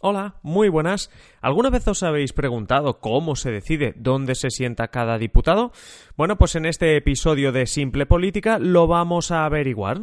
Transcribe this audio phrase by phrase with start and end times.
[0.00, 1.10] Hola, muy buenas.
[1.40, 5.72] ¿Alguna vez os habéis preguntado cómo se decide dónde se sienta cada diputado?
[6.16, 10.02] Bueno, pues en este episodio de Simple Política lo vamos a averiguar.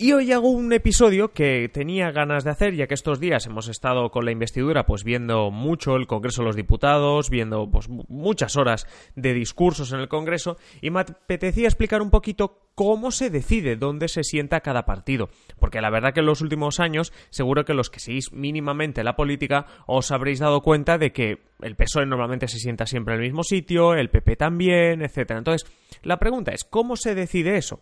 [0.00, 3.66] Y hoy hago un episodio que tenía ganas de hacer, ya que estos días hemos
[3.66, 8.54] estado con la investidura, pues viendo mucho el Congreso de los Diputados, viendo pues muchas
[8.54, 13.74] horas de discursos en el Congreso, y me apetecía explicar un poquito cómo se decide
[13.74, 15.30] dónde se sienta cada partido.
[15.58, 19.16] Porque la verdad que en los últimos años, seguro que los que seguís mínimamente la
[19.16, 23.26] política, os habréis dado cuenta de que el PSOE normalmente se sienta siempre en el
[23.26, 25.38] mismo sitio, el PP también, etcétera.
[25.38, 25.68] Entonces,
[26.04, 27.80] la pregunta es, ¿cómo se decide eso?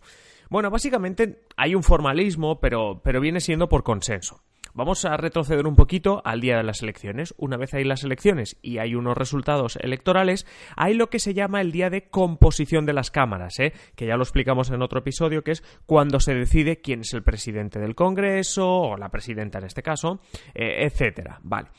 [0.49, 4.41] Bueno, básicamente hay un formalismo, pero, pero viene siendo por consenso.
[4.77, 7.33] Vamos a retroceder un poquito al día de las elecciones.
[7.39, 11.61] Una vez hay las elecciones y hay unos resultados electorales, hay lo que se llama
[11.61, 13.73] el día de composición de las cámaras, ¿eh?
[13.95, 17.23] que ya lo explicamos en otro episodio, que es cuando se decide quién es el
[17.23, 20.19] presidente del Congreso, o la presidenta en este caso,
[20.53, 21.39] eh, etcétera.
[21.41, 21.69] Vale.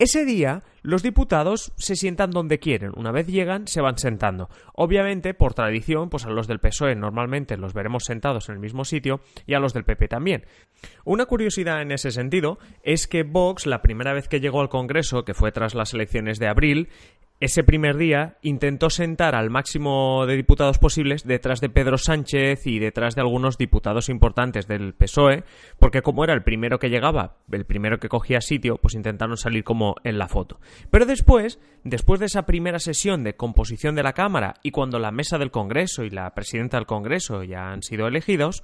[0.00, 2.92] Ese día los diputados se sientan donde quieren.
[2.96, 4.48] Una vez llegan, se van sentando.
[4.72, 8.86] Obviamente, por tradición, pues a los del PSOE normalmente los veremos sentados en el mismo
[8.86, 10.46] sitio y a los del PP también.
[11.04, 15.26] Una curiosidad en ese sentido es que Vox, la primera vez que llegó al Congreso,
[15.26, 16.88] que fue tras las elecciones de abril,
[17.40, 22.78] ese primer día intentó sentar al máximo de diputados posibles detrás de Pedro Sánchez y
[22.78, 25.44] detrás de algunos diputados importantes del PSOE,
[25.78, 29.64] porque como era el primero que llegaba, el primero que cogía sitio, pues intentaron salir
[29.64, 30.60] como en la foto.
[30.90, 35.10] Pero después, después de esa primera sesión de composición de la Cámara y cuando la
[35.10, 38.62] mesa del Congreso y la presidenta del Congreso ya han sido elegidos,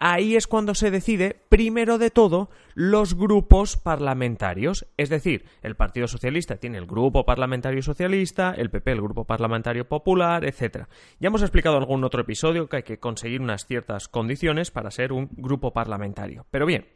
[0.00, 4.86] ahí es cuando se decide, primero de todo, los grupos parlamentarios.
[4.96, 9.86] Es decir, el Partido Socialista tiene el Grupo Parlamentario Socialista, el PP el Grupo Parlamentario
[9.86, 10.86] Popular, etc.
[11.20, 14.90] Ya hemos explicado en algún otro episodio que hay que conseguir unas ciertas condiciones para
[14.90, 16.46] ser un grupo parlamentario.
[16.50, 16.86] Pero bien,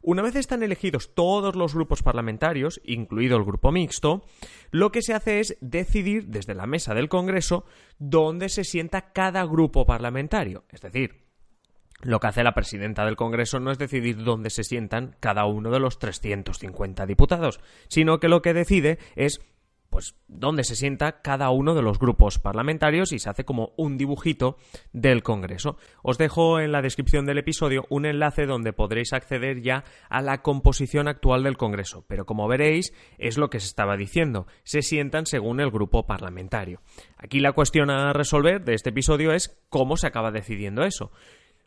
[0.00, 4.22] una vez están elegidos todos los grupos parlamentarios, incluido el grupo mixto,
[4.70, 7.64] lo que se hace es decidir desde la mesa del Congreso
[7.98, 10.64] dónde se sienta cada grupo parlamentario.
[10.68, 11.23] Es decir,
[12.04, 15.70] lo que hace la presidenta del Congreso no es decidir dónde se sientan cada uno
[15.70, 19.40] de los 350 diputados, sino que lo que decide es
[19.94, 23.96] pues dónde se sienta cada uno de los grupos parlamentarios y se hace como un
[23.96, 24.56] dibujito
[24.92, 25.76] del Congreso.
[26.02, 30.42] Os dejo en la descripción del episodio un enlace donde podréis acceder ya a la
[30.42, 35.26] composición actual del Congreso, pero como veréis es lo que se estaba diciendo, se sientan
[35.26, 36.80] según el grupo parlamentario.
[37.16, 41.12] Aquí la cuestión a resolver de este episodio es cómo se acaba decidiendo eso.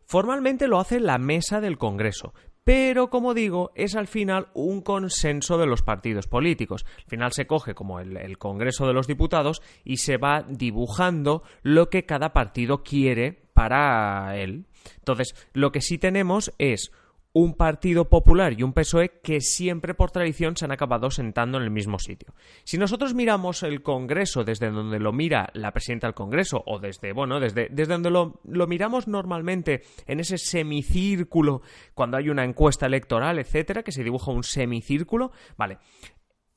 [0.08, 5.58] Formalmente lo hace la mesa del Congreso, pero como digo, es al final un consenso
[5.58, 6.86] de los partidos políticos.
[6.98, 11.90] Al final se coge como el, Congreso de los Diputados y se va dibujando lo
[11.90, 14.66] que cada partido quiere para él.
[14.98, 16.92] Entonces, lo que sí tenemos es
[17.38, 21.66] un Partido Popular y un PSOE que siempre por tradición se han acabado sentando en
[21.66, 22.34] el mismo sitio.
[22.64, 27.14] Si nosotros miramos el Congreso desde donde lo mira la presidenta del Congreso o desde,
[27.14, 31.62] bueno, desde, desde donde lo, lo miramos normalmente en ese semicírculo
[31.94, 35.78] cuando hay una encuesta electoral, etcétera, que se dibuja un semicírculo, vale.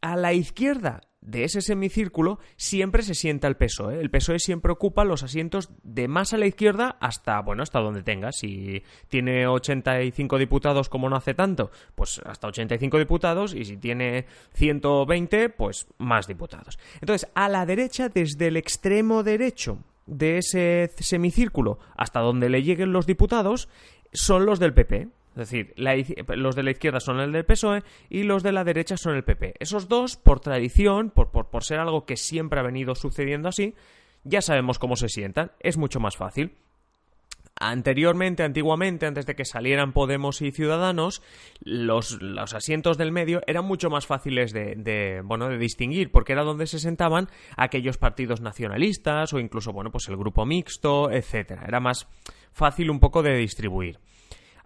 [0.01, 4.01] A la izquierda de ese semicírculo siempre se sienta el PSOE.
[4.01, 8.03] El PSOE siempre ocupa los asientos de más a la izquierda hasta, bueno, hasta donde
[8.03, 8.33] tenga.
[8.33, 14.27] Si tiene 85 diputados como no hace tanto, pues hasta 85 diputados y si tiene
[14.55, 16.79] 120, pues más diputados.
[17.01, 22.93] Entonces, a la derecha, desde el extremo derecho de ese semicírculo hasta donde le lleguen
[22.93, 23.69] los diputados,
[24.13, 25.09] son los del PP.
[25.31, 28.97] Es decir, los de la izquierda son el del PSOE y los de la derecha
[28.97, 29.55] son el PP.
[29.61, 33.75] Esos dos, por tradición, por, ser algo que siempre ha venido sucediendo así,
[34.25, 35.53] ya sabemos cómo se sientan.
[35.61, 36.57] Es mucho más fácil.
[37.63, 41.23] Anteriormente, antiguamente, antes de que salieran Podemos y Ciudadanos,
[41.61, 42.19] los,
[42.55, 46.79] asientos del medio eran mucho más fáciles de, bueno, de distinguir, porque era donde se
[46.79, 51.65] sentaban aquellos partidos nacionalistas o incluso, bueno, pues el grupo mixto, etcétera.
[51.69, 52.09] Era más
[52.53, 54.01] fácil un poco de distribuir.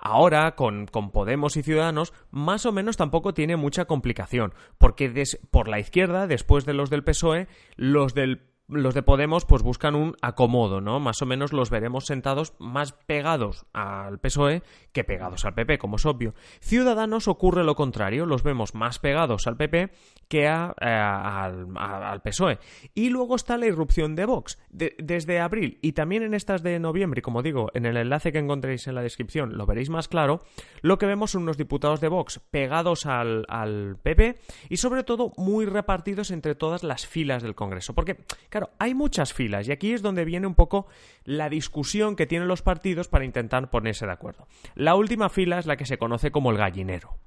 [0.06, 5.80] Ahora, con, Podemos y Ciudadanos, más o menos tampoco tiene mucha complicación, porque por la
[5.80, 10.80] izquierda, después de los del PSOE, los del los de Podemos pues buscan un acomodo,
[10.80, 10.98] ¿no?
[11.00, 14.62] Más o menos los veremos sentados más pegados al PSOE
[14.92, 16.34] que pegados al PP, como es obvio.
[16.60, 19.90] Ciudadanos ocurre lo contrario, los vemos más pegados al PP
[20.28, 22.58] que a, eh, al, PSOE.
[22.94, 24.58] Y luego está la irrupción de Vox.
[24.70, 28.38] desde abril y también en estas de noviembre, y como digo, en el enlace que
[28.38, 30.40] encontréis en la descripción lo veréis más claro,
[30.80, 34.38] lo que vemos son unos diputados de Vox pegados al, al PP
[34.70, 37.94] y sobre todo muy repartidos entre todas las filas del Congreso.
[37.94, 40.86] Porque Claro, hay muchas filas y aquí es donde viene un poco
[41.24, 44.46] la discusión que tienen los partidos para intentar ponerse de acuerdo.
[44.76, 47.18] La última fila es la que se conoce como el gallinero.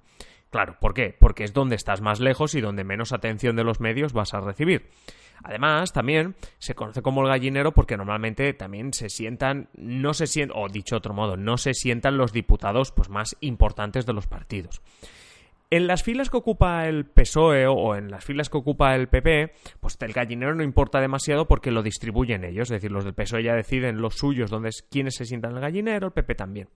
[0.51, 1.13] Claro, ¿por qué?
[1.19, 4.39] Porque es donde estás más lejos y donde menos atención de los medios vas a
[4.39, 4.89] recibir.
[5.43, 10.57] Además, también se conoce como el gallinero porque normalmente también se sientan, no se sientan,
[10.57, 14.81] o dicho otro modo, no se sientan los diputados pues, más importantes de los partidos.
[15.69, 19.51] En las filas que ocupa el PSOE o en las filas que ocupa el PP,
[19.81, 23.43] pues el gallinero no importa demasiado porque lo distribuyen ellos, es decir, los del PSOE
[23.43, 26.69] ya deciden los suyos, donde es, quiénes se sientan en el gallinero, el PP también.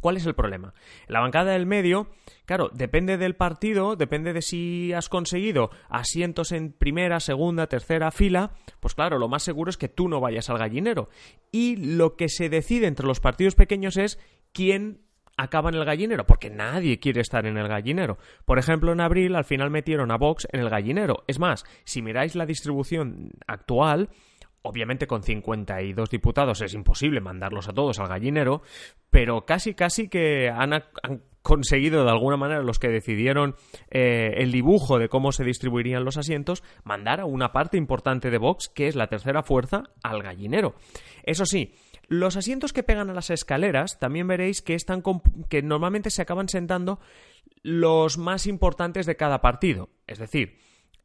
[0.00, 0.74] ¿Cuál es el problema?
[1.06, 2.08] La bancada del medio,
[2.46, 8.52] claro, depende del partido, depende de si has conseguido asientos en primera, segunda, tercera fila,
[8.80, 11.10] pues claro, lo más seguro es que tú no vayas al gallinero.
[11.52, 14.18] Y lo que se decide entre los partidos pequeños es
[14.52, 15.02] quién
[15.40, 18.18] acaba en el gallinero, porque nadie quiere estar en el gallinero.
[18.44, 21.24] Por ejemplo, en abril al final metieron a Vox en el gallinero.
[21.26, 24.10] Es más, si miráis la distribución actual,
[24.62, 28.60] obviamente con 52 diputados es imposible mandarlos a todos al gallinero,
[29.10, 30.84] pero casi casi que han,
[31.40, 33.54] conseguido de alguna manera los que decidieron
[33.90, 38.36] eh, el dibujo de cómo se distribuirían los asientos, mandar a una parte importante de
[38.36, 40.74] Vox, que es la tercera fuerza, al gallinero.
[41.22, 41.72] Eso sí,
[42.10, 45.00] los asientos que pegan a las escaleras también veréis que, están
[45.48, 46.98] que normalmente se acaban sentando
[47.62, 49.90] los más importantes de cada partido.
[50.08, 50.58] Es decir,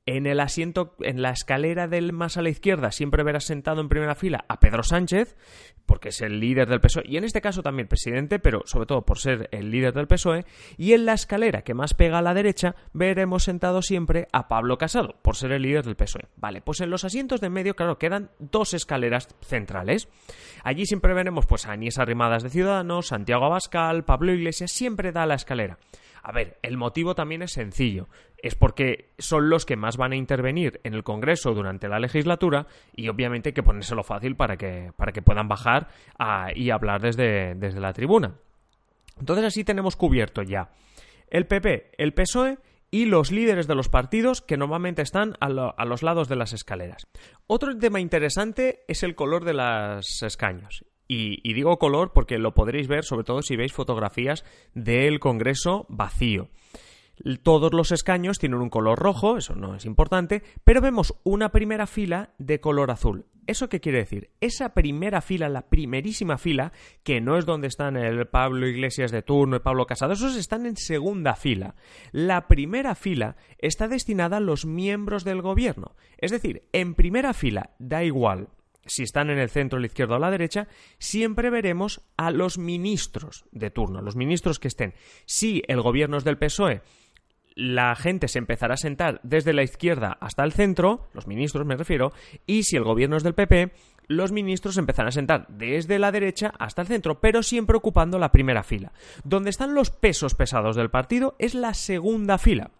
[0.05, 3.89] en el asiento, en la escalera del más a la izquierda, siempre verás sentado en
[3.89, 5.35] primera fila a Pedro Sánchez,
[5.85, 9.03] porque es el líder del PSOE, y en este caso también presidente, pero sobre todo
[9.03, 10.45] por ser el líder del PSOE,
[10.77, 14.77] y en la escalera que más pega a la derecha, veremos sentado siempre a Pablo
[14.77, 16.27] Casado, por ser el líder del PSOE.
[16.37, 20.07] Vale, pues en los asientos de medio, claro, quedan dos escaleras centrales.
[20.63, 25.35] Allí siempre veremos pues a Arrimadas de Ciudadanos, Santiago Abascal, Pablo Iglesias, siempre da la
[25.35, 25.77] escalera.
[26.27, 28.09] A ver, el motivo también es sencillo.
[28.39, 32.65] Es porque son los que más van a intervenir en el Congreso durante la legislatura
[32.95, 35.87] y obviamente hay que ponérselo fácil para que, para que puedan bajar
[36.55, 38.33] y hablar desde, desde la tribuna.
[39.19, 40.71] Entonces así tenemos cubierto ya
[41.29, 42.57] el PP, el PSOE
[42.89, 46.53] y los líderes de los partidos que normalmente están a, a, los lados de las
[46.53, 47.05] escaleras.
[47.45, 50.85] Otro tema interesante es el color de los escaños.
[51.07, 54.43] Y, digo color porque lo podréis ver sobre todo si veis fotografías
[54.73, 56.49] del Congreso vacío.
[57.43, 61.87] Todos los escaños tienen un color rojo, eso no es importante, pero vemos una primera
[61.87, 63.25] fila de color azul.
[63.47, 64.31] ¿Eso qué quiere decir?
[64.41, 66.71] Esa primera fila, la primerísima fila,
[67.03, 70.65] que no es donde están el Pablo Iglesias de turno y Pablo Casado, esos están
[70.65, 71.75] en segunda fila.
[72.11, 75.95] La primera fila está destinada a los miembros del gobierno.
[76.17, 78.49] Es decir, en primera fila da igual
[78.85, 80.67] si están en el centro, la izquierda o la derecha,
[80.99, 84.93] siempre veremos a los ministros de turno, los ministros que estén.
[85.25, 86.81] Si el gobierno es del PSOE,
[87.55, 91.77] la gente se empezará a sentar desde la izquierda hasta el centro, los ministros me
[91.77, 92.11] refiero,
[92.45, 93.71] y si el gobierno es del PP,
[94.07, 98.31] los ministros empezarán a sentar desde la derecha hasta el centro, pero siempre ocupando la
[98.31, 98.91] primera fila.
[99.23, 102.71] Donde están los pesos pesados del partido es la segunda fila.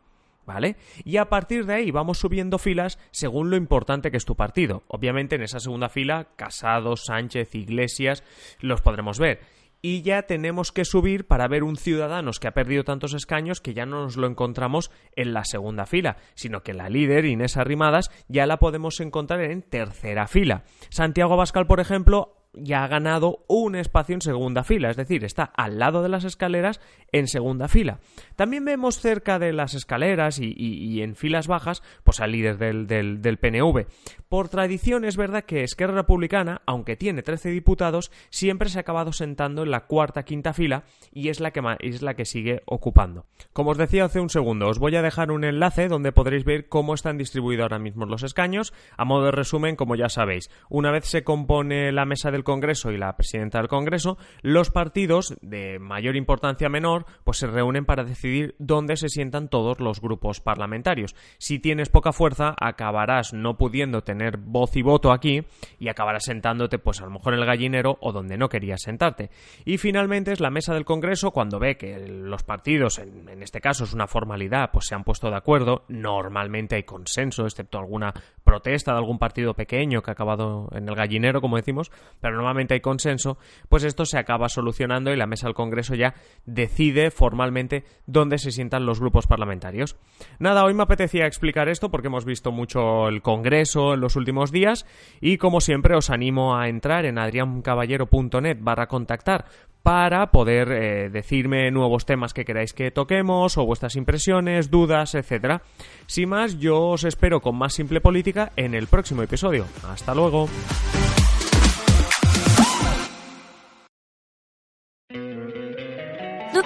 [0.46, 0.76] ¿Vale?
[1.04, 4.84] Y a partir de ahí vamos subiendo filas según lo importante que es tu partido.
[4.88, 8.24] Obviamente en esa segunda fila, Casado, Sánchez, Iglesias,
[8.60, 9.40] los podremos ver.
[9.82, 13.76] Y ya tenemos que subir para ver un Ciudadanos que ha perdido tantos escaños que
[13.76, 18.10] ya no nos lo encontramos en la segunda fila, sino que la líder, Inés Arrimadas,
[18.28, 20.64] ya la podemos encontrar en tercera fila.
[20.90, 25.44] Santiago Abascal, por ejemplo, ya ha ganado un espacio en segunda fila, es decir, está
[25.44, 26.82] al lado de las escaleras
[27.12, 28.00] en segunda fila.
[28.36, 33.38] También vemos cerca de las escaleras y, en filas bajas, pues al líder del, del,
[33.38, 33.86] PNV.
[34.30, 39.14] Por tradición es verdad que Esquerra Republicana, aunque tiene 13 diputados, siempre se ha acabado
[39.14, 40.84] sentando en la cuarta, quinta fila
[41.14, 43.26] y es la que, es la que sigue ocupando.
[43.54, 46.68] Como os decía hace un segundo, os voy a dejar un enlace donde podréis ver
[46.68, 48.74] cómo están distribuidos ahora mismo los escaños.
[48.98, 52.92] A modo de resumen, como ya sabéis, una vez se compone la mesa del Congreso
[52.92, 58.06] y la presidenta del Congreso, los partidos de mayor importancia menor pues se reúnen para
[58.06, 61.14] decidir dónde se sientan todos los grupos parlamentarios.
[61.38, 65.44] Si tienes poca fuerza, acabarás no pudiendo tener voz y voto aquí
[65.78, 69.30] y acabarás sentándote pues a lo mejor en el gallinero o donde no querías sentarte.
[69.66, 73.60] Y finalmente es la mesa del Congreso cuando ve que los partidos, en, en este
[73.60, 78.14] caso es una formalidad, pues se han puesto de acuerdo, normalmente hay consenso, excepto alguna
[78.44, 82.74] protesta de algún partido pequeño que ha acabado en el gallinero, como decimos, pero normalmente
[82.74, 83.38] hay consenso,
[83.70, 86.16] pues esto se acaba solucionando y la mesa del Congreso ya
[86.46, 89.98] decide formalmente dónde se sientan los grupos parlamentarios.
[90.40, 94.52] Nada, hoy me apetecía explicar esto porque hemos visto mucho el Congreso en los últimos
[94.52, 94.86] días
[95.22, 99.46] y como siempre os animo a entrar en adriancaballero.net barra contactar
[99.86, 105.62] para poder eh, decirme nuevos temas que queráis que toquemos o vuestras impresiones, dudas, etc.
[106.08, 109.68] Sin más, yo os espero con más simple política en el próximo episodio.
[109.88, 110.50] Hasta luego.